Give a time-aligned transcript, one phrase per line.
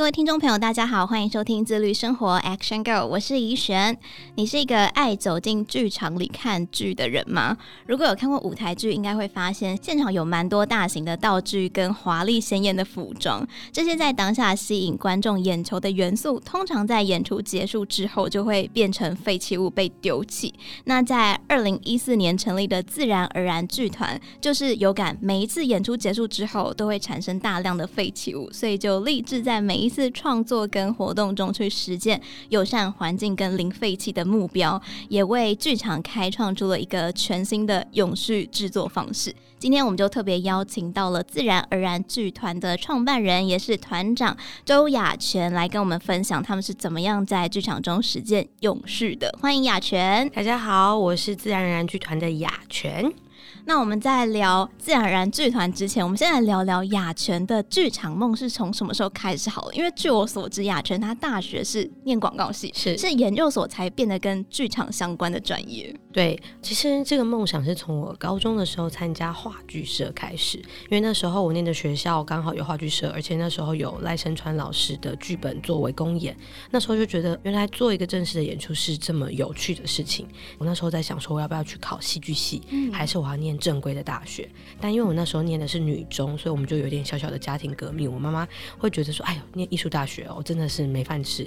[0.00, 3.98] 各位听众朋友，大家好，欢迎收听自律生活 Action Go，我是怡璇。
[4.36, 7.54] 你是一个爱走进剧场里看剧的人吗？
[7.86, 20.54] 如果有看过舞台剧，应该会发现现场有蛮多大型的道具跟华丽鲜艳的服装，这些在当下吸引观众眼球的元素，通常在演出结束之后就会变成废弃物被丢弃。
[20.84, 39.34] 那在二零一四年成立的自然而然剧团，就是有感每一次演出结束之后都会产生大量的废弃物，所以就立志在每一次创作跟活动中去实践友善环境跟零废弃的目标，也为剧场开创出了一个全新的永续制作方式。
[39.58, 49.36] 今天我们就特别邀请到了自然而然剧团的创办人，也是团长周雅泉来跟我们分享他们是怎么样在剧场中实践永续的。
[49.42, 50.30] 欢迎雅泉。
[50.30, 53.12] 大家好，我是自然而然剧团的雅泉。
[53.70, 59.74] 那我们在聊自然而然剧团之前，我们先来聊聊雅泉的剧场梦是从什么时候开始好了？
[59.74, 65.94] 因为据我所知，雅泉他大学是念广告系，是是研究所才变得跟剧场相关的专业。
[66.12, 76.36] 对，其实这个梦想是从我高中的时候参加话剧社开始，因为那时候我念的学校刚好有话剧社，而且那时候有赖声川老师的剧本作为公演，
[76.72, 80.26] 那时候就觉得原来做一个正式的演出是这么有趣的事情。
[80.58, 84.48] 我那时候在想说，我要不要去考戏剧系，嗯、还是我要念正规的大学？
[84.80, 88.10] 但因为我那时候念的是女中，所以我们就有点小小的家庭革命。
[88.12, 91.46] 我妈妈会觉得说：“哎呦，念艺术大学哦，真的是没饭吃。”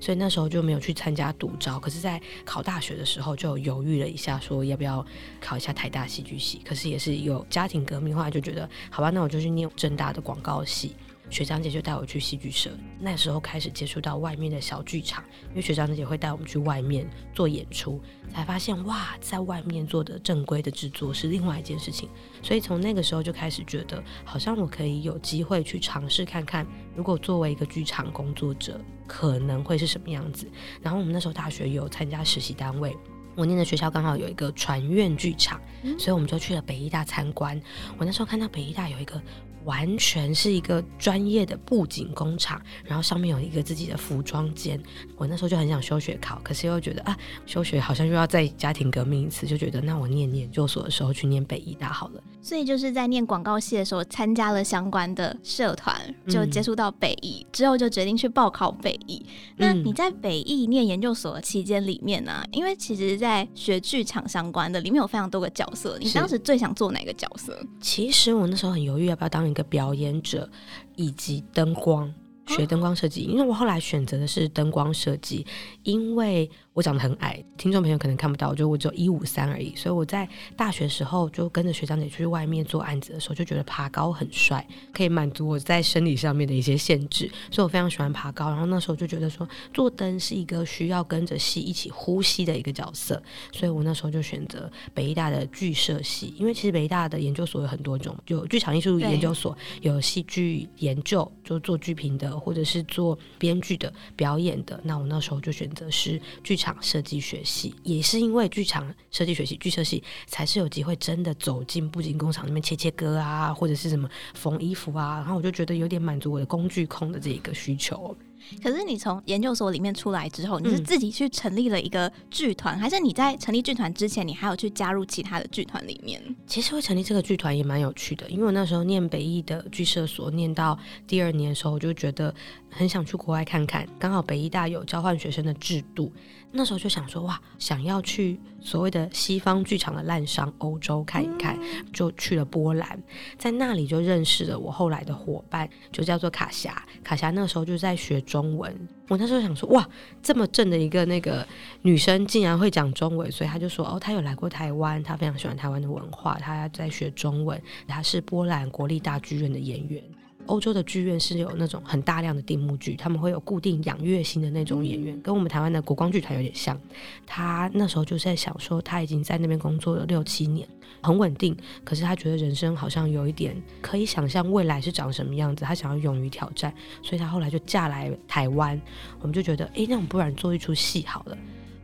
[0.00, 1.78] 所以那时候就没有去参加独招。
[1.78, 5.04] 可是，在考大学的时候就犹豫了一下，说要不要
[5.40, 6.60] 考一下台大戏剧系。
[6.64, 10.96] 可是也是有家庭革命，后来就觉得好吧，那我就去念正大的广告系。
[11.32, 17.98] 学长姐就带我去戏剧社，那时候开始接触到外面的小剧场，因为学长姐会带我们去外面做演出，
[18.30, 22.06] 才发现哇，在外面做的正规的制作是另外一件事情。
[22.42, 30.46] 所以从那个时候就开始觉得，好像我可以有机会去尝试看看，如果作为一个剧场工作者，可能会是什么样子。
[30.82, 32.94] 然后我们那时候大学有参加实习单位，
[33.34, 35.58] 我念的学校刚好有一个传院剧场，
[35.98, 37.58] 所以我们就去了北艺大参观。
[37.96, 39.18] 我那时候看到北艺大有一个。
[39.64, 44.80] 完全是一个专业的布景工厂，然后上面有一个自己的服装间。
[45.16, 52.22] 我那时候就很想休学考，可是又觉得啊，休学好像又要再家庭革命一次，就觉得那我念研究所的时候去念北医大好了。
[52.42, 55.94] 所以就是在念广告系的时候参加了相关的社团，
[56.28, 59.24] 就接触到北艺、嗯、之后，就决定去报考北艺。
[59.56, 62.44] 那你在北艺念研究所的期间里面呢、啊？
[62.50, 67.56] 因为其实，在学剧场相关的里面有非常多个角色，你当时最想做哪个角色？
[67.80, 69.42] 其实我那时候很犹豫要不要当。
[69.42, 70.48] 一个表演者
[70.96, 72.10] 以及灯光，
[72.46, 75.44] 学灯光设计，因为我后来选择的是灯光设计，
[75.82, 76.50] 因为。
[76.74, 79.74] 我长得很矮，听众朋友可能看不到，就我只有一五三而已。
[79.76, 87.30] 所以我在大学时候就跟着学长姐去外面做案子的时候，就觉得爬高很帅，可以满足我在生理上面的一些限制。
[87.50, 88.48] 所以我非常喜欢爬高。
[88.48, 93.22] 然后那时候就觉得说，做灯是一个需要跟着戏一起呼吸的一个角色。
[93.52, 104.80] 所以我那时候就选择北艺大的剧社系，因为其实北医大的研究所有很多种，有剧场艺术研究所，有戏剧研究，就做剧评的，或者是做编剧的、表演的。
[104.82, 118.16] 那我那时候就选择是剧场设计学系，也是因为剧场设计学系、剧设系，才是有机会真的走进布景工厂里面切切割啊，或者是什么缝衣服啊，然后我就觉得有点满足我的工具控的这一个需求。
[118.60, 126.20] 可是你从研究所里面出来之后，你是自己去成立了一个剧团，嗯、还是你在成立剧团之前，你还有去加入其他的剧团里面？
[126.44, 132.34] 其实会成立这个剧团也蛮有趣的，因为我那时候念北艺的剧社所，念到第二年的时候，我就觉得
[132.72, 136.10] 很想去国外看看，刚好北医大有交换学生的制度。
[136.54, 141.58] 那时候就想说哇，想要去所谓的西方剧场的滥觴欧洲看一看，
[141.94, 143.02] 就去了波兰，
[143.38, 146.82] 在那里就认识了我后来的伙伴，就叫做卡霞。
[147.02, 148.74] 卡霞那时候就在学中文，
[149.08, 149.88] 我那时候想说哇，
[150.22, 151.46] 这么正的一个那个
[151.80, 157.58] 女生竟然会讲中文，所以他就说哦，她有来过台湾，她非常喜欢台湾的文化，她在学中文，
[157.88, 160.02] 她是波兰国立大剧院的演员。
[160.46, 166.78] 欧洲的剧院是有那种很大量的定目剧，他们会有固定养月薪的那种演员，跟我们台湾的国光剧团有点像。
[167.26, 170.68] 他那时候就在想说，他已经在那边工作了六七年，
[171.00, 171.56] 很稳定。
[171.84, 178.80] 可是他觉得人生好像有一点可以想象未来是长什么样子，他想要勇于挑战，所以他后来就嫁来台湾。
[179.20, 181.38] 我们就觉得，诶，那我们不然做一出戏好了。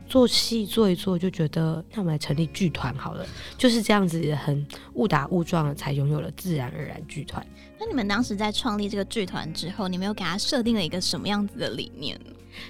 [0.09, 3.25] 做戏做一做，就觉得那我们来成立剧团好了，
[3.57, 7.45] 就是这样子，很误打误撞的才拥有了自然而然剧团。
[7.79, 12.19] 那你们当时在创立这个剧团之后，你们又给他设定了一个什么样子的理念？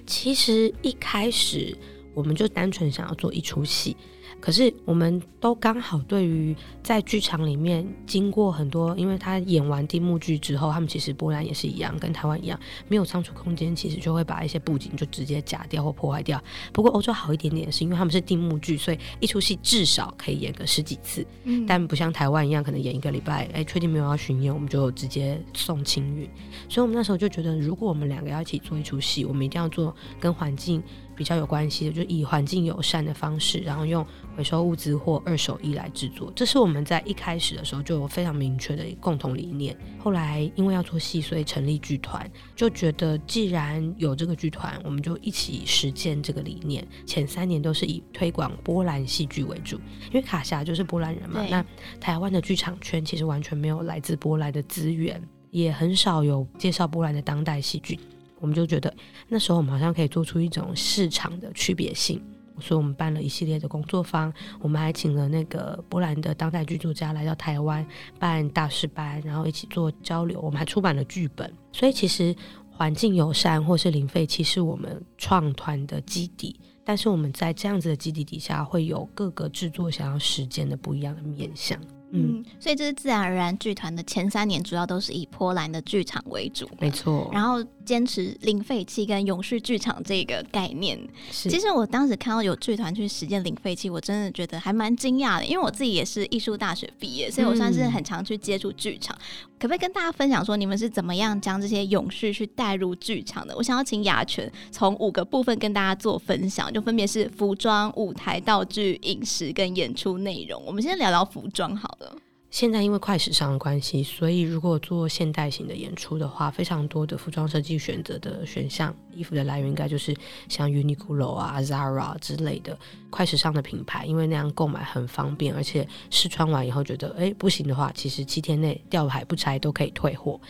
[0.06, 1.76] 其实一开始
[2.14, 3.96] 我们就单纯想要做一出戏。
[4.42, 16.42] 可是我们都刚好对于在剧场里面经过很多，因为他演完定幕剧之后，他们其实波兰也是一样，跟台湾一样，没有仓储空间，其实就会把一些布景就直接夹掉或破坏掉。
[16.72, 26.30] 不过欧洲好一点点，是因为他们是定幕剧，所以一出戏至少可以演个十几次，嗯、但不像台湾一样，可能演一个礼拜，哎，确定没有要巡演，我们就直接送清运。
[26.68, 30.82] 所以我们那时候就觉得，如果我们两个要一起做一出戏，我们一定要做跟环境。
[31.20, 34.06] 比较有关系的，就以环境友善的方式，然后用
[34.38, 39.78] 回收物资或二手衣来制作，这是我们在一开始的时候就有非常明确的共同理念。
[40.00, 42.26] 后来因为要做戏，所以成立剧团，
[42.56, 46.88] 就觉得既然有这个剧团，我们就一起实践这个理念。
[47.06, 49.76] 前三年都是以推广波兰戏剧为主，
[50.06, 51.46] 因为卡霞就是波兰人嘛。
[51.50, 51.62] 那
[52.00, 58.00] 台湾的剧场圈其实完全没有来自波兰的资源，也很少有介绍波兰的当代戏剧。
[58.40, 58.94] 我们就觉得
[59.28, 62.22] 那时候我们好像可以做出一种市场的区别性，
[62.60, 67.86] 所以我们办了一系列的工作坊，我们还请了那个波兰的当代剧作家来到台湾
[68.18, 70.40] 办大师班，然后一起做交流。
[70.42, 72.36] 我们还出版了剧本，所以其实
[72.70, 81.80] 环境友善或是零废弃是我们创团的基底，但是我们在这样子的基底底下，会有各个制作想要实践的不一样的面向。
[82.12, 87.30] 嗯，所以这是自然而然剧团的前三年，主要都是以波兰的剧场为主，没错。
[87.32, 90.96] 然后坚持零废弃跟永续剧场这个概念。
[91.32, 99.18] 其实我当时看到有剧团去实践零废弃，我真的觉得还蛮惊讶的，因为我自己也是艺术大学毕业，所以我算是很常去接触剧场。
[99.20, 99.50] 嗯。
[99.60, 103.58] 可不可以跟大家分享说，你们是怎么样将这些永续去带入剧场的？
[103.58, 110.64] 我想要请雅泉从五个部分跟大家做分享，就分别是服装、舞台、道具、饮食跟演出内容。
[110.64, 112.16] 我们先聊聊服装好了。
[112.52, 120.16] 现在因为快时尚的关系，所以如果做现代型的演出的话，非常多的服装设计选择的选项，衣服的来源应该就是
[120.48, 122.78] 像 Uniqlo 啊、Zara 之类的
[123.12, 130.42] 快时尚的品牌，因为那样购买很方便，而且试穿完以后觉得哎不行的话，其实七天内吊牌不拆都可以退货。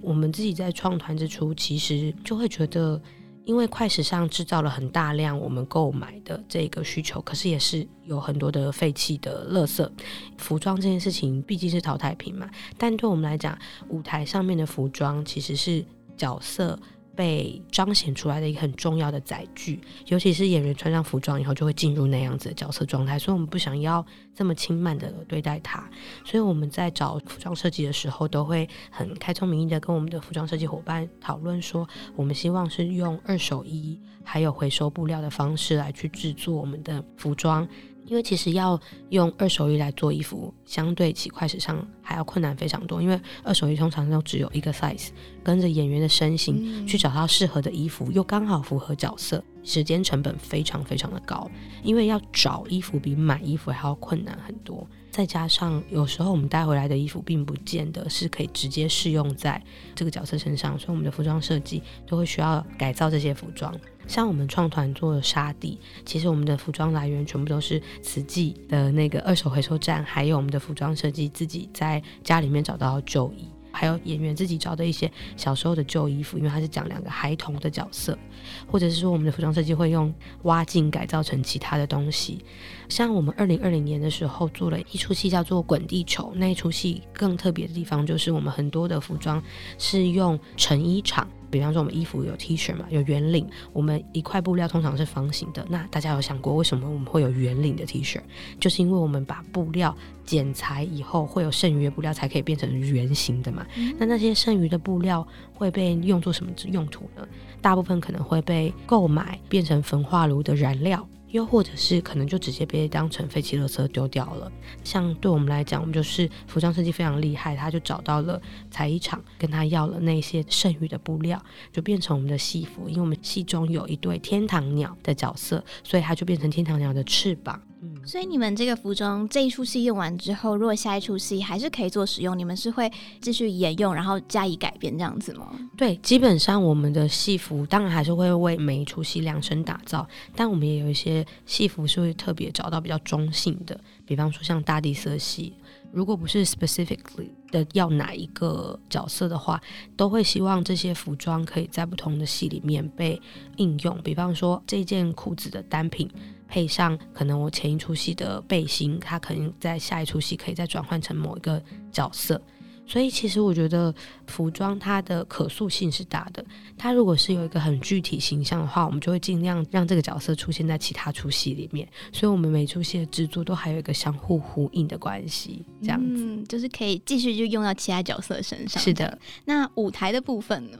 [0.00, 3.00] 我们自己在创团之初，其实就会觉得。
[3.48, 9.90] 因为快时尚制造了很大量我们购买的这个需求，可是也是有很多的废弃的垃圾。
[10.36, 12.46] 服装这件事情毕竟是淘汰品嘛，
[12.76, 13.58] 但对我们来讲，
[13.88, 15.82] 舞台上面的服装其实是
[16.14, 16.78] 角色。
[17.18, 25.84] 被彰显出来的一个很重要的载具，尤其是演员穿上服装以后，就会进入那样子的角色状态，所以我们不想要这么轻慢的对待它，
[26.24, 37.66] 所以我们在找服装设计的时候，都会很开宗明义的跟我们的服装设计伙伴讨论说，我们希望是用二手衣还有回收布料的方式来去制作我们的服装。
[38.08, 43.00] 因为其实要用二手衣来做衣服，相对起快时尚还要困难非常多。
[43.00, 45.08] 因为二手衣通常都只有一个 size，
[45.44, 51.48] 跟着演员的身形去找到适合的衣服，又刚好符合角色，时间成本非常非常的高。
[51.82, 54.86] 因为要找衣服比买衣服还要困难很多。
[55.10, 59.60] 再加上有时候我们带回来的衣服并不见得是可以直接适用在
[59.94, 63.74] 这个角色身上，所以我们的服装设计都会需要改造这些服装。
[64.08, 78.18] 像我们创团做的沙地，其实我们的服装来源全部都是瓷器的那个二手回收站，还有我们的服装设计自己在家里面找到旧衣，还有演员自己找的一些小时候的旧衣服，因为他是讲两个孩童的角色，
[78.66, 80.12] 或者是说我们的服装设计会用
[80.44, 82.42] 挖镜改造成其他的东西。
[82.88, 89.42] 像我们二零二零年的时候做了一出戏叫做《滚地球》，那一出戏更特别的地方就是我们很多的服装
[89.76, 91.28] 是用成衣厂。
[91.50, 93.48] 比方说，我们衣服有 T 恤嘛，有圆领。
[93.72, 98.20] 我们一块布料通常是方形的，那大家有想过为什么我们会有圆领的 T 恤？
[98.60, 103.66] 就是因为我们把布料剪裁以后，会有剩余的布料才可以变成圆形的嘛。
[103.76, 107.26] 嗯、那那些剩余的布料会被用作什么用途呢？
[107.60, 111.06] 大部分可能会被购买变成焚化炉的燃料。
[111.30, 114.50] 又或者是可能就直接被当成废弃垃圾丢掉了。
[114.82, 121.42] 像对我们来讲，我们就是服装设计非常厉害，他就找到了裁衣厂，跟他要了那些剩余的布料，
[121.72, 122.88] 就变成我们的戏服。
[122.88, 127.60] 因为我们戏中有一对天堂鸟的角色，所以它就变成天堂鸟的翅膀。
[127.80, 135.48] 嗯，所以你们这个服装这一出戏用完之后，如果下一出戏还是可以做使用，你们是会继续沿用，然后加以改变这样子吗？
[135.76, 140.04] 对，基本上我们的戏服当然还是会为每一出戏量身打造，
[140.34, 145.54] 但我们也有一些戏服是会特别找到比较中性的，比方说像大地色系，
[145.92, 149.62] 如果不是 specifically 的要哪一个角色的话，
[149.96, 153.20] 都会希望这些服装可以在不同的戏里面被
[153.56, 156.10] 应用，比方说这件裤子的单品。
[156.48, 161.62] 配上可能我前一出戏的背心，它可能在下一出戏可以再转换成某一个
[161.92, 162.40] 角色，
[162.86, 163.94] 所以其实我觉得
[164.26, 166.44] 服装它的可塑性是大的。
[166.78, 171.86] 它如果是有一个很具体形象的话，我们就会尽量让这个角色出现在其他出戏里面。
[172.12, 178.82] 所以，我们每出戏的制作都还有一个相互呼应的关系，这样子、嗯、就是可以继续就用到其他角色身上。
[178.82, 180.78] 是的，那舞台的部分呢？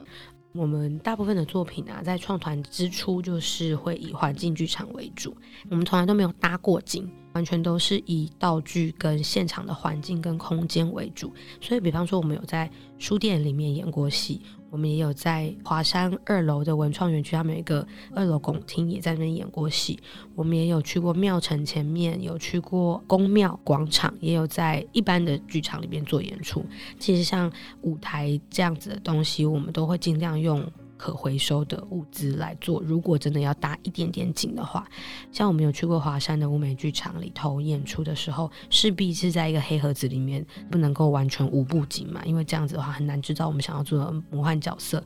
[0.53, 5.37] 我们大部分的作品啊，在创团之初就是会以环境剧场为主，
[5.71, 7.09] 我们从来都没有搭过景。
[7.39, 12.69] 完全都是以道具跟现场的环境跟空间为主，所以比方说我们有在
[12.99, 14.41] 书店里面演过戏，
[14.71, 19.97] 我们也有在华山二楼的文创园区，他们有一个二楼拱厅，也在那边演过戏。
[20.35, 26.67] 我们也有去过庙埕前面，有去过宫庙广场，也有在一般的剧场里面做演出。
[26.99, 27.49] 其实像
[27.83, 30.61] 舞台这样子的东西，我们都会尽量用。
[30.99, 32.83] 可回收的物资来做。
[32.83, 34.87] 如果真的要搭一点点景的话，
[35.33, 45.03] 像我们有去过华山的乌梅剧场里头演出的时候，势必是在一个黑盒子里面，不能够完全无布景嘛，因为这样子的话很难制造我们想要做的魔幻角色。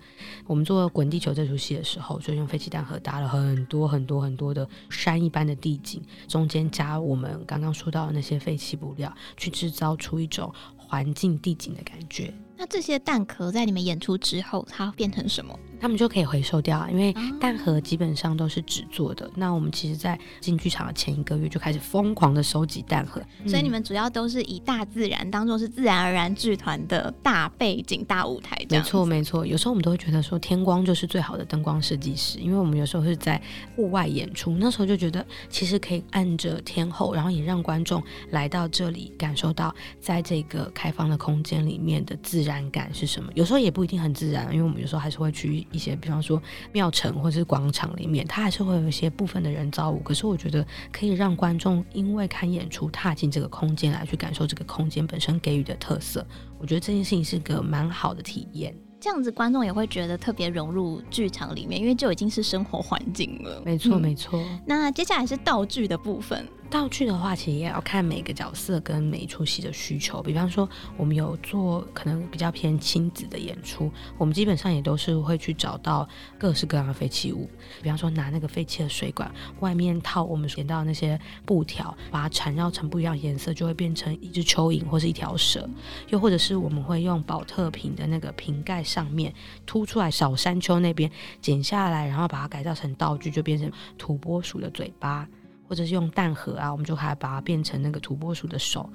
[0.47, 12.33] 我们做《滚地球》这出戏的时候，就用废弃蛋盒搭了很多很多很多的山一般的地景，中间加我们刚刚说到的那些废弃布料，去制造出一种环境地景的感觉。
[12.63, 15.59] 那这些蛋壳在你们演出之后，它变成什么？
[15.81, 19.27] 他们就可以回收掉啊，因为蛋壳基本上都是纸做的。
[19.27, 28.57] 哦、那我们其实，在进剧场的前一个月就开始疯狂的收集蛋壳，所以你们主要都是以大自然当做是自然而然剧团的大背景、大舞台。
[28.71, 29.45] 没错，没错。
[29.45, 33.43] 有时候我们都会觉得说，天光就是最好的灯光设计师，因为我们有时候是在
[33.75, 38.01] 户外演出，那时候就觉得其实可以按着天后，然后也让观众
[38.31, 43.31] 来到这里感受到，在这个开放的空间里面的自然感是什么。
[43.35, 45.53] 有时候也不一定很自然，因为我们有时候还是会去。
[45.71, 46.43] 一些，比方说
[46.73, 49.99] 庙城或者是广场里面，它还是会有一些部分的人造物。
[50.01, 56.27] 可是我觉得可以让观众因为看演出踏进这个空间来去感受这个空间本身给予的特色。
[56.59, 58.75] 我觉得这件事情是个蛮好的体验。
[59.01, 63.63] 这样子观众也会觉得特别融入剧场里面，因为就已经是生活环境了。
[63.65, 64.43] 没错，没错。
[64.67, 66.47] 那接下来是道具的部分。
[66.73, 70.23] 道具的话，其实也要看每个角色跟每一出戏的需求。
[70.23, 77.47] 比方说，我们有做可能比较偏亲子的演出，我们基本上也都是会去找到各式各样的废弃物。
[77.83, 85.69] 比方说，拿那个废弃的水管外面套我们捡到的那些布条，把它缠绕成不一样颜色，就会变成一只蚯蚓或是一条蛇。
[86.09, 89.31] 又或者是我们会用宝特瓶的那个瓶盖上面
[89.67, 91.11] 凸出来小山丘那边
[91.43, 95.29] 剪下来，然后把它改造成道具，就变成土拨鼠的嘴巴。
[95.73, 98.87] 或者是用蛋盒啊，我们就还把它变成那个土拨鼠的手，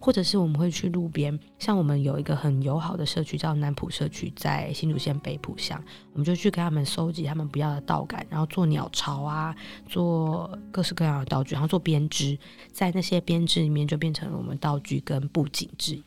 [0.00, 5.80] 或者是我们会去路边，像我们有一个很友好的社区叫南浦社区，在新竹县北埔乡，
[6.12, 9.54] 我们就去给他们收集他们不要的稻杆，然后做鸟巢啊，
[9.86, 12.36] 做各式各样的道具，然后做编织，
[12.72, 16.04] 在那些编织里面就变成了我们道具跟布景之一。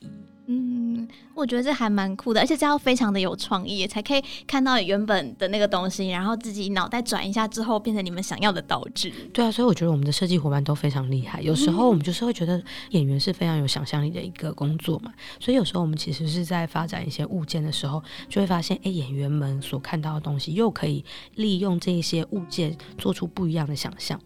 [0.50, 9.14] 嗯，我觉得这还蛮酷的，而且这要非常的有创意，才可以看到原本的那个东西，然后自己脑袋转一下之后，变成你们想要的道具。
[9.34, 11.42] 对啊，所以我觉得我们的设计伙伴都非常厉害。
[11.42, 21.04] 有时候我们就是会觉得演员是非常有想象力的一个工作嘛，所以有时候我们其实是在发展一些物件的时候，就会发现，哎，演员们所看到的东西又可以
[21.36, 24.18] 利用这一些物件做出不一样的想象。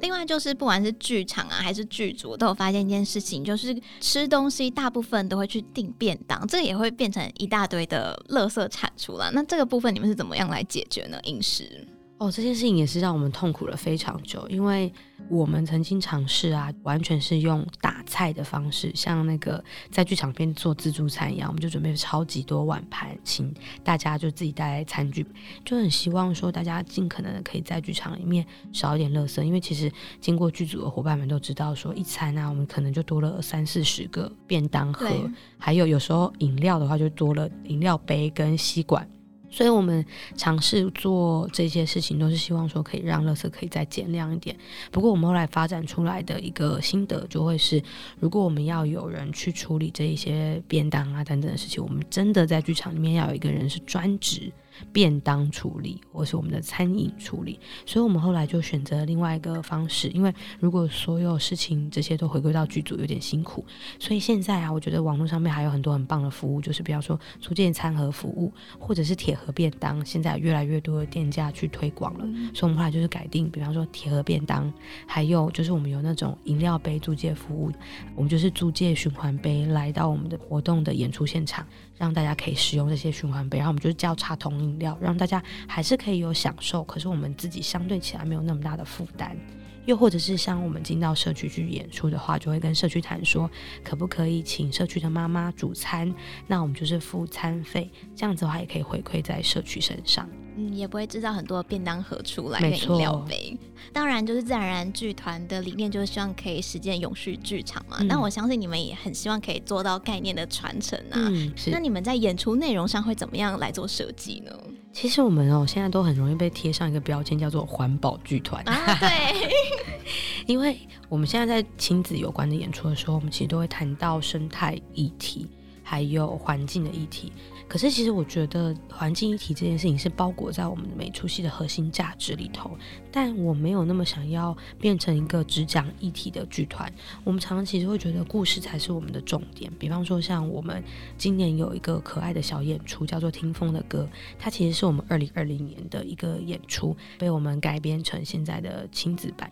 [0.00, 9.30] 另外就是不管是剧场啊还是剧组，都有发现一件事情，就是吃东西大部分都会去订便当，这个也会变成一大堆的垃圾产出了。
[9.32, 11.18] 那这个部分你们是怎么样来解决呢？
[11.24, 11.86] 饮食？
[12.20, 14.92] 哦，这件事情也是让我们痛苦了非常久，因为
[15.30, 23.50] 我们曾经尝试啊，完全是用打菜的方式，像那个在剧场边做自助餐一样，我们就准备了超级多碗盘，请
[23.82, 25.26] 大家就自己带来餐具，
[25.64, 35.08] 就很希望说大家尽可能的可以在剧场里面少一点垃圾，因为其实经过剧组的伙伴们都知道，说一餐啊，我们可能就多了三四十个便当盒，
[35.56, 39.08] 还有有时候饮料的话就多了饮料杯跟吸管。
[39.50, 40.04] 所以我们
[40.36, 44.56] 尝试做这些事情，都是希望说可以让乐色可以再减量一点。
[44.90, 47.82] 不过我们后来发展出来的一个心得，就会是，
[48.18, 54.50] 如果我们要有人去处理这一些便当啊等等的事情，我们真的在剧场里面要有一个人是专职。
[54.92, 60.08] 便当处理，或是我们的餐饮处理，所以我们后来就选择另外一个方式。
[60.08, 63.64] 因为如果所有事情这些都回归到剧组，有点辛苦，
[63.98, 72.24] 所以现在啊，我觉得网络上面还有很多很棒的服务，就是比方说租借餐盒服务，或者是铁盒便当，现在越来越多的店家去推广了。
[72.54, 74.72] 所以我们后来就是改定，比方说铁盒便当，
[75.06, 77.70] 还有就是我们有那种饮料杯租借服务，
[78.14, 81.66] 我们就是租借循环杯来到我们的活动的演出现场。
[82.00, 86.82] 让大家可以使用这些循环杯，然后我们就是交叉桶饮料，让大家还是可以有享受。
[86.84, 89.36] 可是我们自己相对起来没有那么大的负担。
[89.84, 93.50] 又或者是像我们进到社区去演出的话，就会跟社区谈说，
[93.84, 96.14] 可不可以请社区的妈妈煮餐，
[96.46, 100.28] 那我们就是付餐费，这样子的话也可以回馈在社区身上。
[100.56, 103.56] 嗯，也不会制造很多便当盒出来，没错，饮料杯。
[103.92, 107.98] 当然，就是自然而然剧团的理念，就是希望可以实践永续剧场嘛。
[108.02, 111.16] 那、嗯、我相信你们也很希望可以做到概念的传承啊。
[111.16, 111.70] 嗯，是。
[111.70, 114.52] 那你们在演出内容上会怎么样来做设计呢？
[114.92, 118.62] 其实我们哦，现在都很容易被贴上一个标签，叫做环保剧团。
[118.68, 119.48] 啊，对。
[120.46, 120.76] 因为
[121.08, 125.46] 我们现在在亲子有关的演出的时候，我们其实都会谈到生态议题，
[125.90, 127.32] 还有环境的议题。
[127.66, 132.70] 可是，其实我觉得环境议题这件事情是包裹在我们每出戏的核心价值里头，
[133.10, 136.92] 但我没有那么想要变成一个只讲议题的剧团。
[137.24, 139.68] 我们常常其实会觉得故事才是我们的重点。
[139.80, 140.80] 比方说，像我们
[141.18, 149.50] 今年有一个可爱的小演出，叫做《听风的歌》，它其实是我们二零二零年的一个演出，被我们改编成现在的亲子版。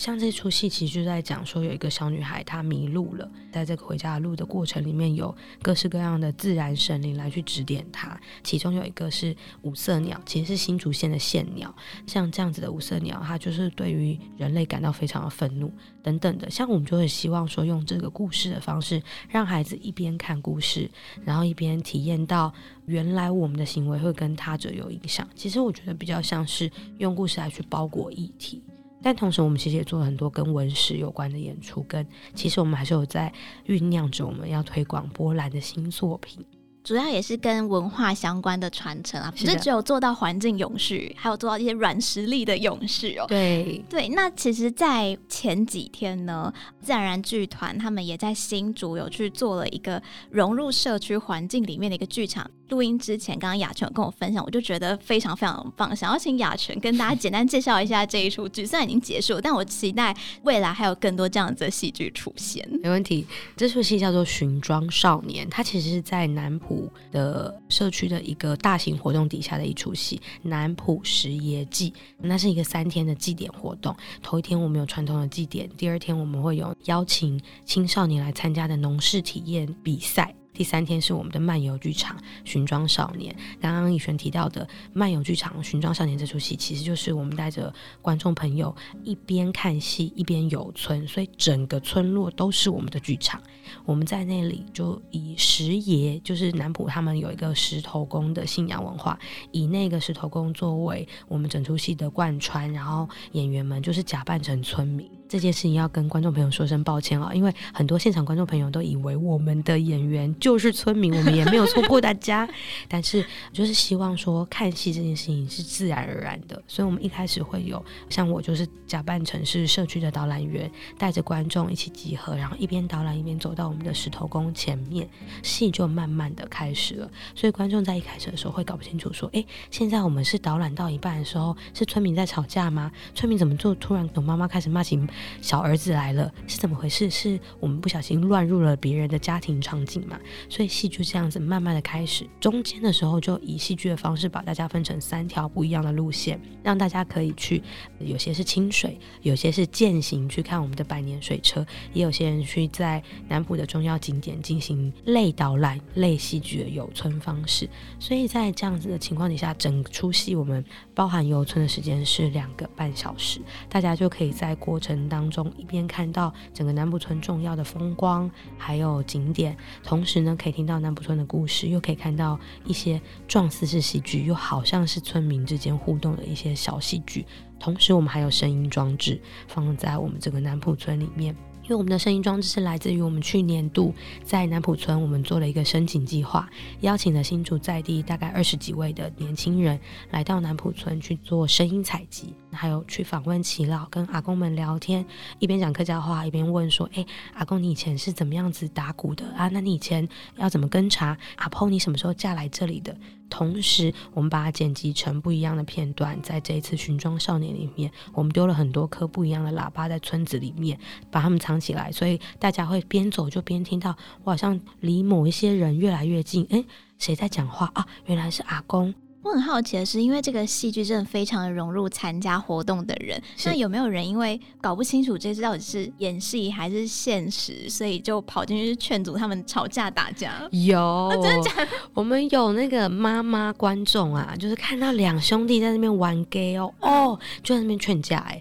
[0.00, 8.18] 像这出戏其实就在讲说，有一个小女孩她迷路了，在这个回家的路的过程里面，有各式各样的自然神灵来去指点她。
[8.42, 11.76] 其中有一个是五色鸟，其实是新竹县的县鸟。
[12.06, 15.70] 像这样子的五色鸟，它就是对于人类感到非常的愤怒
[16.02, 16.48] 等等的。
[16.48, 20.90] 像我们就会希望说，用这个故事的方式，让孩子一边看故事，
[21.26, 22.50] 然后一边体验到
[22.86, 25.28] 原来我们的行为会跟他者有影响。
[25.34, 28.62] 其实我觉得比较像是用故事来去包裹议题。
[29.02, 33.32] 但同时，我们其实也做了很多跟文史有关的演出，跟其实我们还是有在
[33.66, 36.44] 酝酿着我们要推广波兰的新作品。
[36.82, 43.26] 主要也是跟文化相关的传承啊，不是只有做到环境永续，还有做到一些软实力的永续哦。
[43.28, 52.50] 对对，那其实，在前几天呢，自然而然剧团他们也在新竹有去做了一个融入社区环境里面的一个剧场。
[52.70, 55.94] 录音之前，刚刚雅全跟我分享，我就觉得非常非常棒。
[55.94, 62.66] 想要请雅全跟大家简单介绍一下这一出剧，虽然已经结束，但我期待未来还有更多这样子的戏剧出现。
[62.82, 71.92] 没问题，这出戏叫做《寻庄少年》，它其实是在南浦的社区的一个大型活动底下的一出戏——南浦十爷祭。
[72.18, 80.34] 那是一个三天的祭典活动，头一天我们有传统的祭典，第二天我们会有邀请青少年来参加的农事体验比赛。
[80.52, 83.34] 第三天是我们的漫游剧场《寻庄少年》。
[83.60, 93.40] 刚刚以璇提到的漫游剧场《寻庄少年》这出戏，其实就是我们带着观众朋友一边看戏一边游村，所以整个村落都是我们的剧场。
[93.84, 99.18] 我们在那里就以石爷，就是南浦他们有一个石头公的信仰文化，
[99.52, 105.08] 以那个石头公作为我们整出戏的贯穿，然后演员们就是假扮成村民。
[105.30, 112.48] 这件事情要跟观众朋友说声抱歉啊，因为很多现场观众朋友都以为我们的演员就是村民，我们也没有错过大家。
[112.88, 125.08] 但是就是希望说看戏这件事情是自然而然的，所以我们一开始会有像我就是假扮成是社区的导览员，带着观众一起集合，然后一边导览一边走到我们的石头宫前面，
[125.44, 127.08] 戏就慢慢的开始了。
[127.36, 132.90] 所以观众在一开始的时候会搞不清楚说，哎，现在我们是导览到一半的时候，是村民在吵架吗？
[133.14, 134.98] 村民怎么就突然有妈妈开始骂起？
[135.40, 137.10] 小儿子来了是怎么回事？
[137.10, 140.18] 是我们不小心乱入了别人的家庭场景嘛？
[140.48, 147.62] 所以戏就这样子慢慢的开始，中间的时候就以戏剧的方式把大家分成三条不一样的路线，让大家可以去，
[147.98, 157.68] 有些是清水，有些是健行去看我们的百年水车，也有些人去在南埔的重要景点进行类导览、类戏剧的游村方式。
[157.98, 177.26] 所以在这样子的情况底下，整出戏我们包含游村的时间是两个半小时，大家就可以在过程当中一边看到整个南浦村重要的风光，还有景点，同时呢可以听到南浦村的故事，又可以看到一些状似是喜剧，又好像是村民之间互动的一些小戏剧。
[177.58, 181.36] 同时，我们还有声音装置放在我们这个南浦村里面。
[181.70, 189.78] 因为我们的声音装置是来自于我们去年度在南埔村，我们做了一个申请计划，邀请了新竹在地大概二十几位的年轻人
[190.10, 195.06] 来到南埔村去做声音采集，还有去访问耆老，跟阿公们聊天，
[195.38, 199.46] 一边讲客家话，一边问说：“哎，阿公你以前是怎么样子打鼓的啊？
[199.52, 201.16] 那你以前要怎么跟茶？
[201.36, 202.96] 阿婆你什么时候嫁来这里的？”
[203.30, 210.78] 同时，我们把它剪辑成不一样的片段，在这一次寻装少年里面，我们丢了很多颗不一样的喇叭在村子里面，
[211.10, 216.66] 把它们藏起来，所以大家会边走就边听到，我好像离某一些人越来越近，诶，
[216.98, 217.86] 谁在讲话啊？
[218.06, 218.92] 原来是阿公。
[219.22, 230.48] 我很好奇的是，因为这个戏剧真的非常的融入参加活动的人，那有没有人因为搞不清楚这次到底是演戏还是现实，所以就跑进去劝阻他们吵架打架？
[230.50, 231.68] 有，真的假的？
[231.92, 238.40] 我们有那个妈妈观众啊，就是看到两兄弟在那边玩 gay 哦，哦，就在那边劝架哎。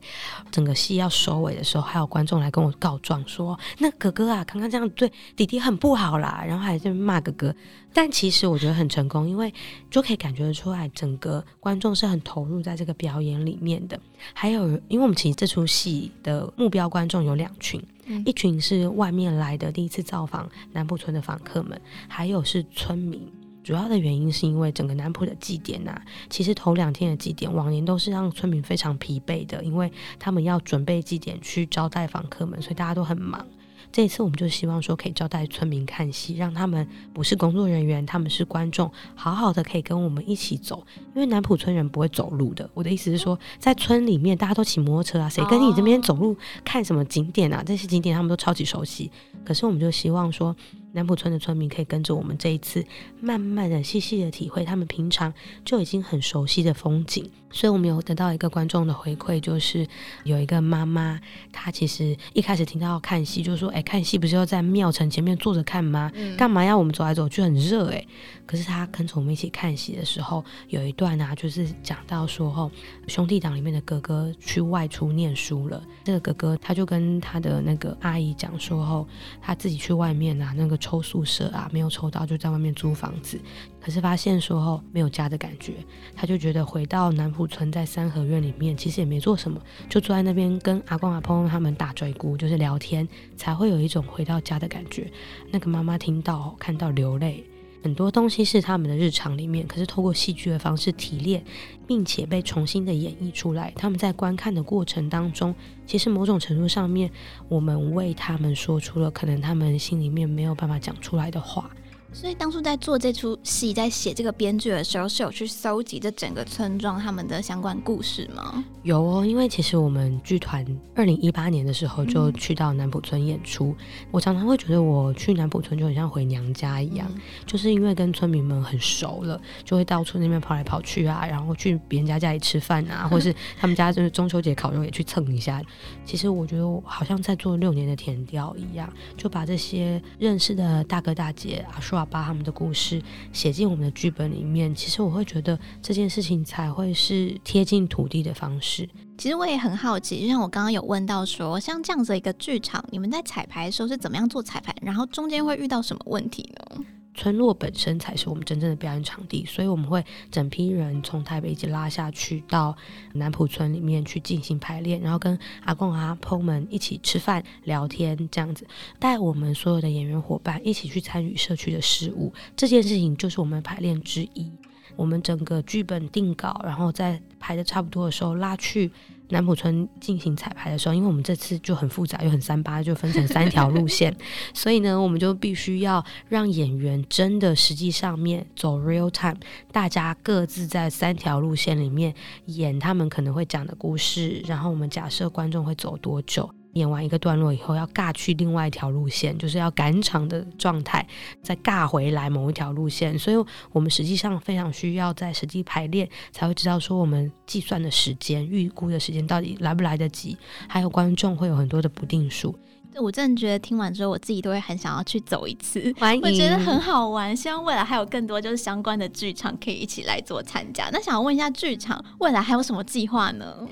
[0.50, 7.54] 整个戏要收尾的时候，还有观众来跟我告状说，那哥哥啊，刚刚这样对弟弟很不好啦，然后还在骂哥哥。
[7.92, 9.52] 但其实我觉得很成功，因为
[9.90, 14.00] 就可以感觉得出来，整个观众是很投入在这个表演里面的。
[14.34, 23.22] 还有，因为我们其实这出戏的目标观众有两群，嗯、一群是外面来的第一次造访南浦村的访客们，还有是村民。
[23.62, 33.46] 主要的原因是因为整个南浦的祭典呐、啊，其实头两天的祭典往年都是让村民非常疲惫的，因为他们要准备祭典去招待访客们，所以大家都很忙。
[33.92, 40.86] 这一次我们就希望说可以招待村民看戏，让他们不是工作人员，他们是观众，好好的可以跟我们一起走。
[41.16, 47.64] 因为南浦村人不会走路的，我的意思是说，在村里面大家都骑摩托车啊，谁跟你这边走路看什么景点啊？
[47.66, 49.12] 这些景点他们都超级熟悉。
[49.44, 50.56] 可是我们就希望说。
[50.94, 52.86] 南浦村的村民可以跟着我们这一次，
[53.22, 57.30] 慢慢的、细细的体会他们平常就已经很熟悉的风景。
[57.52, 59.88] 所以，我们有得到一个观众的回馈，就是
[60.24, 61.20] 有一个妈妈，
[61.52, 66.12] 她其实一开始听到要看戏，就说：“哎，看戏不是要在庙城前面坐着看吗？
[66.38, 68.06] 干嘛要我们走来走去，很热哎。”
[68.46, 72.70] 可是她跟着我们一起看戏的时候，有一段啊，就是讲到说，吼，
[73.08, 75.82] 兄弟党里面的哥哥去外出念书了。
[76.04, 79.08] 这个哥哥他就跟他的那个阿姨讲说，吼，
[79.42, 83.40] 他自己去外面啊，那个抽宿舍啊，没有抽到，就在外面租房子。
[83.82, 85.74] 可是发现说，后，没有家的感觉，
[86.16, 95.12] 他就觉得回到南浦村，在三合院里面，其实也没做什么，就坐在那边跟阿公阿婆他们打嘴鼓，就是聊天，才会有一种回到家的感觉。
[95.52, 97.44] 那个妈妈听到看到流泪。
[97.82, 101.44] 很多东西是他们的日常里面，可是透过戏剧的方式提炼，
[101.88, 103.72] 并且被重新的演绎出来。
[103.76, 107.10] 他们在观看的过程当中，其实某种程度上面，
[107.48, 111.72] 我们为他们说出了可能他们心里面没有办法讲出来的话。
[112.12, 118.64] 所以当初在做这出戏，在写这个编剧的时候，是有去搜集这整个村庄他们的相关故事吗？
[118.84, 123.76] 有哦，因为其实我们剧团二零一八年的时候就去到南浦村演出。
[123.80, 135.62] 嗯、我常常会觉得我去南浦村就很像回娘家一样，嗯、就是因为跟村民们很熟了，就会到处那边跑来跑去啊，然后去别人家家里吃饭啊， 或是他们家就是中秋节烤肉也去蹭一下。
[136.04, 148.88] 其实我觉得我好像在做六年的田调一样，就把这些认识的大哥大姐啊把他们的故事写进我们的剧本里面，其实我会觉得这件事情才会是贴近土地的方式。
[149.18, 154.74] 其实我也很好奇，就像我刚刚有问到说，像这样子一个剧场，你们在彩排的时候是怎么样做彩排？
[154.82, 156.86] 然后中间会遇到什么问题呢？
[157.20, 160.02] 村落本身才是我们真正的表演场地，所以我们会
[160.32, 162.74] 整批人从台北一起拉下去到
[163.12, 168.66] 南埔村里面去进行排练，然后跟阿公阿婆们一起吃饭聊天，这样子
[169.00, 174.50] 带我们所有的演员伙伴一起去参与社区的事务，这件事情就是我们排练之一。
[174.96, 178.90] 我们整个剧本定稿，然后在排的差不多的时候拉去。
[179.30, 184.16] 南浦村进行彩排的时候，因为我们这次就很复杂又很三八，就分成三条路线，
[184.54, 189.38] 所以呢，我们就必须要让演员真的实际上面走 real time，
[189.72, 192.14] 大家各自在三条路线里面
[192.46, 196.50] 演他们可能会讲的故事，然后我们假设观众会走多久。
[196.74, 201.06] 演完一个段落以后，要尬去另外一条路线，就是要赶场的状态，
[201.42, 203.18] 再尬回来某一条路线。
[203.18, 210.38] 所以，我们实际上非常需要在实际排练，才会知道说我们计算的时间、预估的时间到底来不来得及。
[210.68, 212.56] 还有观众会有很多的不定数。
[212.96, 215.94] 我真的觉得听完之后，我自己都会很想要去走一次。
[216.00, 217.36] 我觉得很好玩。
[217.36, 220.90] 希望未来还有更多就是相关的剧场可以一起来做参加。
[220.92, 223.68] 那想要问一下，剧场未来还有什么计划呢？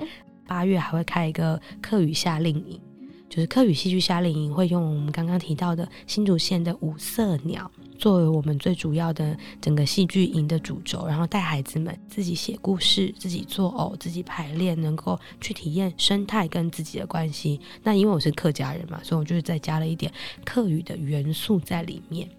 [0.48, 2.80] 八月还会开一个课语夏令营。
[3.30, 17.60] 就是客语戏剧夏令营会用我们刚刚提到的新竹县的五色鸟作为我们最主要的整个戏剧营的主轴，然后带孩子们自己写故事、自己做偶、自己排练，能够去体验生态跟自己的关系。
[17.84, 20.12] 那因为我是客家人嘛，所以我就是再加了一点
[20.46, 22.30] 客语的元素在里面。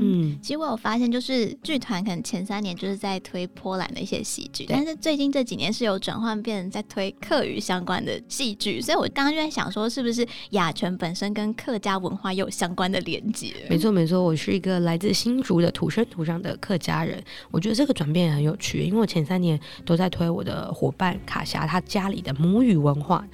[0.00, 8.80] 嗯，其实我有发现，就是剧团可能前三年就是在推波兰的一些戏剧，但是最近这几年是有转换，变成在推客语相关的戏剧。
[8.80, 13.54] 所以我刚刚就在想说，是不是雅泉本身跟客家文化有相关的连接？
[13.68, 17.22] 没错，没错，我是一个来自新竹的土生土长的客家人。
[17.50, 23.26] 我觉得这个转变也很有趣，因为我前三年都在推我的伙伴卡霞他家里的母语文化。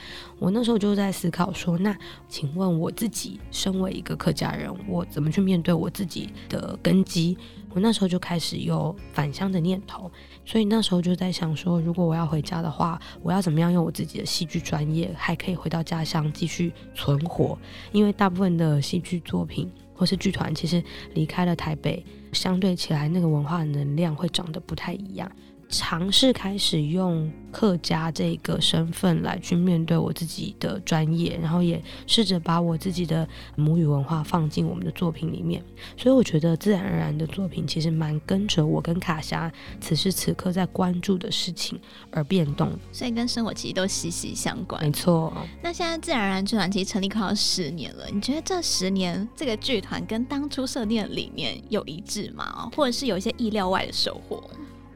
[0.42, 1.96] 我那时候就在思考说，那
[2.28, 6.31] 请问我自己身为一个客家人，我怎么去面对我自己？
[6.48, 7.38] 的根基。
[7.70, 10.11] 我那时候就开始有返乡的念头，
[10.44, 17.57] 所以那时候就在想说，如果我要回家的话，我要怎么样用我自己的戏剧专业，还可以回到家乡继续存活？
[17.92, 20.83] 因为大部分的戏剧作品或是剧团，其实
[21.14, 25.31] 离开了台北，相对起来那个文化能量会长得不太一样。
[25.73, 35.65] 尝试开始用客家这个身份来去面对我自己的专业，然后也试着把我自己的母语文化放进我们的作品里面。
[35.97, 41.81] 所以我觉得自然而然的作品其实蛮跟着我跟卡霞此时此刻在关注的事情
[42.11, 44.83] 而变动，所以跟生活其实都息息相关。
[44.85, 45.33] 没错。
[45.63, 52.71] 那现在自然而然剧团其实成立快要十年了，你觉得这十年这个剧团跟当初设定的理念有一致吗？
[52.77, 54.43] 或者是有一些意料外的收获？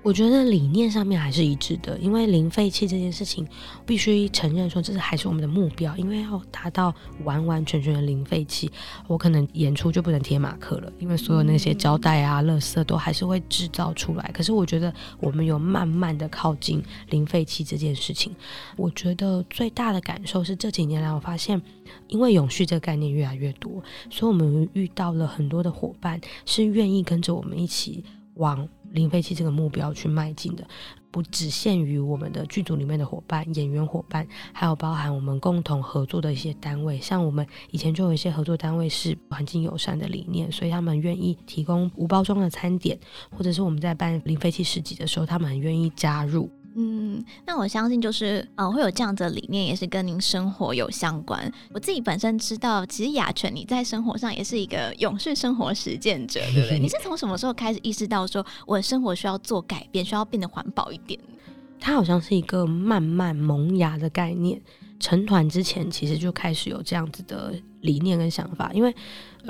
[0.07, 3.45] 我觉得理念上面还是一致的，因为零废弃这件事情，
[3.85, 8.71] 必须承认说这是还是我们的目标，因为要达到完完全全的零废弃，
[9.09, 14.31] 我可能演出就不能贴马克了，因为所有那些胶带啊、垃圾都还是会制造出来。
[14.33, 18.33] 可是我觉得我们有慢慢的靠近零废弃这件事情，
[18.77, 21.61] 我觉得最大的感受是这几年来我发现，
[22.07, 30.66] 因为永续这个概念越来越多，所以我们遇到了很多的伙伴是愿意跟着我们一起往零废弃这个目标去迈进的，
[31.11, 36.98] 不只限于我们的剧组里面的伙伴、演员伙伴，还有包含我们共同合作的一些单位。
[36.98, 42.98] 像我们以前就有一些合作单位是环境友善的理念，所以他们愿意提供无包装的餐点，
[43.30, 46.50] 或者是我们在办零废弃市集的时候，他们很愿意加入。
[46.79, 51.51] 嗯，那我相信就是，呃，会有这样子的理念，也是跟您生活有相关。
[51.73, 56.79] 我自己本身知道，其实雅泉你在生活上也是一个永续生活实践者，对不对？
[56.79, 61.19] 你是从什么时候开始意识到说，我的生活需要做改变，需要变得环保一点？
[61.81, 64.61] 它好像是一个慢慢萌芽的概念。
[64.99, 68.95] 成团之前，其实就开始有这样子的理念跟想法，因为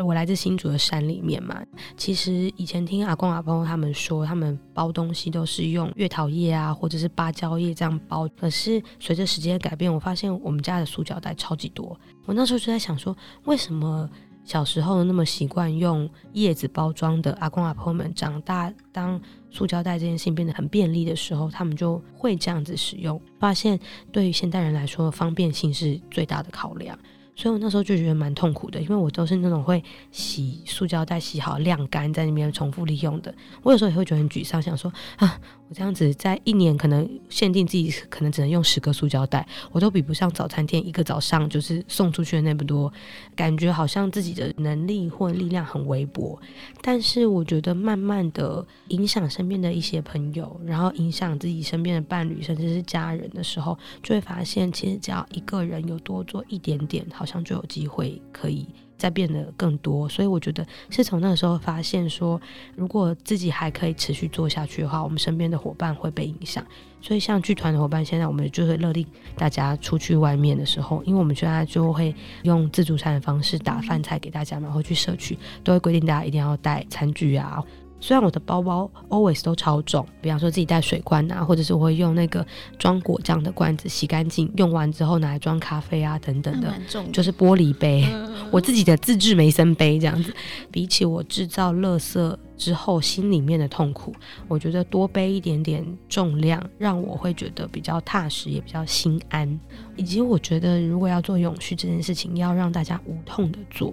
[0.05, 1.63] 我来自新竹的山里面嘛。
[1.97, 8.29] 其实以前听阿公阿婆他们说，他们包东西都是用月桃叶啊，或者是芭蕉叶这样包。
[8.39, 11.99] 可是随着时间的改变，我发现我们家的塑胶袋超级多。
[12.25, 14.09] 我那时候就在想说，为什么？
[14.45, 23.21] 小时候那么习惯用叶子包装的阿公阿婆们，长大当塑胶袋这件事情变得很便利的时候，他们就会这样子使用。
[23.41, 23.77] 发现
[24.13, 26.97] 对于现代人来说，方便性是最大的考量。
[27.37, 33.33] 所以我那时候就觉得蛮痛苦的，因为我都是那种会洗塑胶袋，洗好晾干，在那边重复利用的。
[33.63, 42.91] 我有时候也会觉得很沮丧，想说啊，我这样子在一年可能限定自己可能只能用十个塑胶袋，我都比不上早餐店一个早上就是送出去的那么多，
[43.35, 46.41] 感觉好像自己的能力或力量很微薄。
[46.81, 57.26] 但是我觉得慢慢的影响身边的一些朋友，然后影响自己身边的伴侣，甚至是家人的时候，就会发现其实只要一个人有多做一点点，好。
[57.27, 62.41] 好像就有机会可以再变得更多，所以我觉得是从那个时候发现说，
[62.77, 66.65] 如果自己还可以持续做下去的话，我们身边的伙伴会被影响。
[67.03, 77.63] 所以像剧团的伙伴，现在我们就会勒令大家出去外面的时候，因为我们现在就会用自助餐的方式打饭菜给大家，然后去社区都会规定大家一定要带餐具啊。
[78.07, 82.47] 虽然我的包包 always 都超重，比方说自己带水罐啊，或者是我会用那个
[82.79, 86.73] 装果酱的罐子洗干净，用完之后拿来装咖啡啊等等的，
[87.13, 90.33] 就是玻璃杯，嗯、我自己的自制梅森杯这样子。
[90.71, 94.15] 比起我制造垃圾之后心里面的痛苦，
[94.47, 99.59] 我觉得多背一点点重量，让我会觉得比较踏实，也比较心安。
[99.97, 103.93] 以及我觉得如果要做永续这件事情，要让大家无痛的做。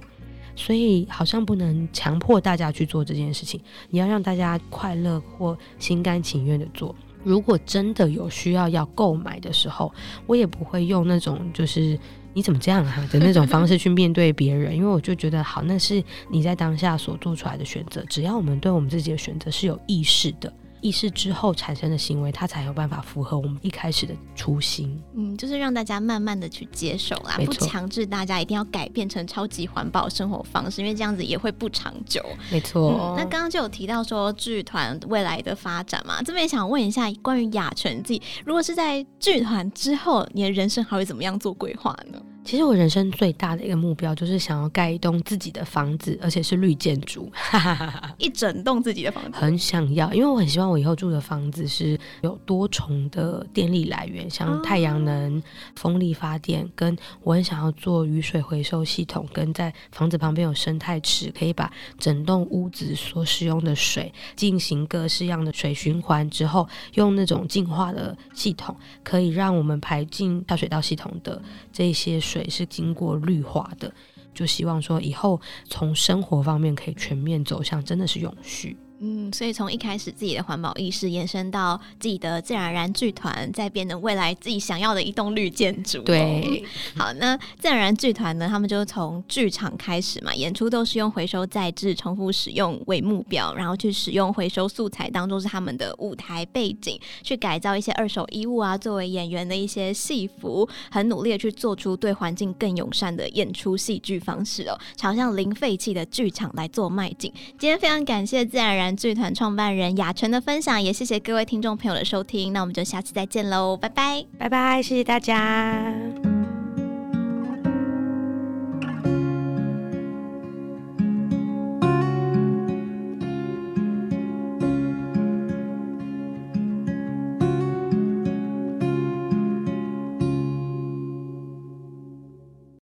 [0.55, 6.95] 所以好像不能强迫大家去做这件事情，你要让大家快乐或心甘情愿的做。
[7.23, 9.93] 如果真的有需要要购买的时候，
[10.25, 11.97] 我也不会用那种就是
[12.33, 18.03] 你怎么这样啊的那种方式去面对别人，因为我就觉得好，那是你在当下所做出来的选择。
[18.09, 20.51] 只要我们对我们自己的选择是有意识的。
[20.84, 25.02] 意识之后产生的行为，它才有办法符合我们一开始的初心。
[25.15, 32.22] 嗯，就是让大家慢慢的去接受啦，不强制大家一定要改变成超级环保生活方式，因为这样子也会不长久。
[32.52, 32.91] 没错。
[33.00, 42.22] 嗯，那刚刚就有提到说剧团未来的发展嘛，这边想问一下关于雅淳自己，如果是在剧团之后，你的人生还会怎么样做规划呢？
[42.45, 47.32] 其实我人生最大的一个目标就是想要盖一栋自己的房子，而且是绿建筑，
[48.17, 49.32] 一整栋自己的房子。
[49.34, 55.41] 很想要，因为我很希望我以后住的房子是有多重的电力来源，像太阳能、
[55.75, 71.41] 风力发电，跟我很想要做雨水回收系统，跟在房子旁边有生态池，可以把整栋屋子所使用的水进行各式样的水循环之后，用那种净化的系统，可以让我们排进下水道系统的
[71.73, 72.47] 这些水。
[72.49, 73.91] 是经过绿化的，
[74.33, 78.77] 就希望说以后从生活方面可以全面走向真的是永续。
[79.05, 86.01] 嗯，所以从一开始自己的环保意识延伸到自己的自然而然剧团，再变成未来自己想要的一栋绿建筑。
[86.03, 86.63] 对，
[86.95, 107.29] 好，那自然而然剧团呢，他们就从剧场开始嘛，演出都是用回收再制、重复使用为目标，然后去使用回收素材当中是他们的舞台背景，去改造一些二手衣物啊，作为演员的一些戏服，很努力的去做出对环境更友善的演出戏剧方式哦，朝向零废弃的剧场来做迈进。
[107.59, 108.92] 今天非常感谢自然而然。
[108.95, 116.42] 剧团创办人雅泉的分享，也谢谢各位听众朋友的收听，那我们就下次再见喽，拜拜，拜拜，谢谢大家。